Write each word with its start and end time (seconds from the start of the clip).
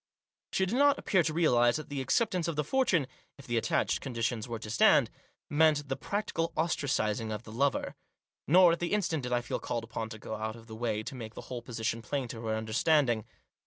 She 0.51 0.65
did 0.65 0.73
not 0.77 0.97
appear 0.97 1.21
to 1.21 1.31
realise 1.31 1.75
that 1.75 1.89
the 1.89 2.01
accept 2.01 2.33
ance 2.33 2.47
of 2.47 2.55
the 2.55 2.63
fortune, 2.63 3.05
if 3.37 3.45
the 3.45 3.55
attached 3.55 4.01
conditions 4.01 4.47
were 4.47 4.57
to 4.57 4.69
stand, 4.71 5.11
meant 5.47 5.89
the 5.89 5.95
practical 5.95 6.51
ostracising 6.57 7.31
of 7.31 7.43
the 7.43 7.51
lover. 7.51 7.93
Nor, 8.47 8.71
at 8.71 8.79
the 8.79 8.93
instant, 8.93 9.21
did 9.21 9.31
I 9.31 9.41
feel 9.41 9.59
called 9.59 9.83
upon 9.83 10.09
to 10.09 10.17
go 10.17 10.33
out 10.33 10.55
of 10.55 10.65
the 10.65 10.75
way 10.75 11.03
to 11.03 11.13
make 11.13 11.35
the 11.35 11.41
whole 11.41 11.61
position 11.61 12.01
plain 12.01 12.27
to 12.29 12.41
her 12.47 12.55
under 12.55 12.73
standing. 12.73 13.25